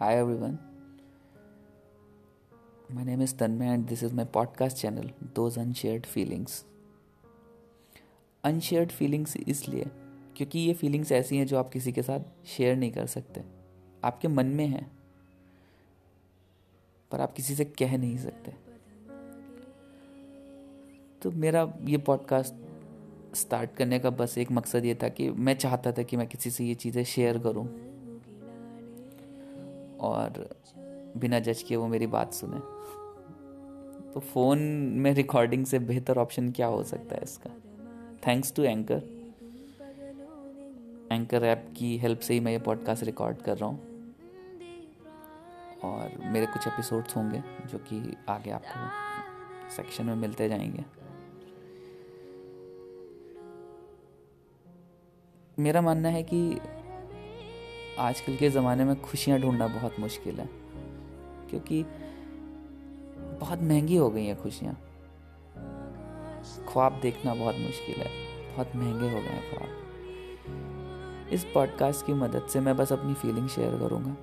[0.00, 0.58] Hi everyone.
[2.96, 6.54] My name is Tanmay and this is my podcast channel Those Unshared Feelings.
[8.50, 9.88] Unshared Feelings इसलिए
[10.36, 13.42] क्योंकि ये feelings ऐसी हैं जो आप किसी के साथ शेयर नहीं कर सकते
[14.12, 14.86] आपके मन में है
[17.12, 18.52] पर आप किसी से कह नहीं सकते
[21.22, 25.92] तो मेरा ये पॉडकास्ट स्टार्ट करने का बस एक मकसद ये था कि मैं चाहता
[25.98, 27.66] था कि मैं किसी से ये चीज़ें शेयर करूं
[30.06, 30.48] और
[31.16, 32.58] बिना जज किए वो मेरी बात सुने
[34.14, 34.58] तो फ़ोन
[35.04, 37.50] में रिकॉर्डिंग से बेहतर ऑप्शन क्या हो सकता है इसका
[38.26, 39.02] thanks to anchor
[41.12, 43.86] anchor app की हेल्प से ही मैं ये पॉडकास्ट रिकॉर्ड कर रहा हूँ
[45.84, 50.84] और मेरे कुछ एपिसोड्स होंगे जो कि आगे आपको सेक्शन में मिलते जाएंगे
[55.62, 56.38] मेरा मानना है कि
[58.00, 60.48] आजकल के ज़माने में खुशियाँ ढूंढना बहुत मुश्किल है
[61.50, 61.82] क्योंकि
[63.40, 64.74] बहुत महंगी हो गई हैं खुशियाँ
[66.72, 68.10] ख्वाब देखना बहुत मुश्किल है
[68.54, 73.48] बहुत महंगे हो गए हैं ख्वाब इस पॉडकास्ट की मदद से मैं बस अपनी फीलिंग
[73.56, 74.16] शेयर करूँगा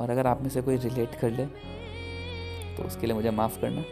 [0.00, 1.46] और अगर आप में से कोई रिलेट कर ले
[2.76, 3.84] तो उसके लिए मुझे माफ़ करना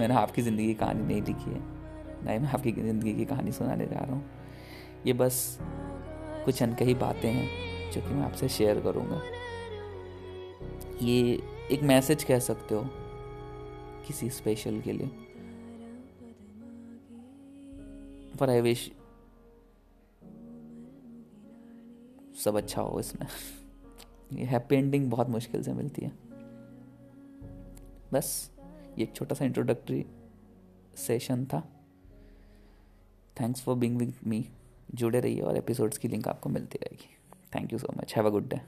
[0.00, 1.60] मैंने आपकी ज़िंदगी की कहानी नहीं लिखी है
[2.24, 4.24] ना ही मैं आपकी ज़िंदगी की कहानी सुनाने जा रहा हूँ
[5.06, 5.46] ये बस
[6.44, 7.48] कुछ अनकही बातें हैं
[7.94, 9.20] जो कि मैं आपसे शेयर करूँगा
[11.06, 11.32] ये
[11.74, 12.84] एक मैसेज कह सकते हो
[14.06, 15.08] किसी स्पेशल के लिए
[18.40, 18.90] पर आई विश
[22.44, 23.26] सब अच्छा हो इसमें
[24.38, 26.12] ये हैप्पी एंडिंग बहुत मुश्किल से मिलती है
[28.12, 28.32] बस
[28.98, 30.04] ये एक छोटा सा इंट्रोडक्टरी
[31.06, 31.60] सेशन था
[33.40, 34.44] thanks for being with me
[34.94, 37.14] जुड़े रहिए और एपिसोड्स की लिंक आपको मिलती रहेगी
[37.54, 38.12] Thank you so much.
[38.14, 38.64] Have a good day.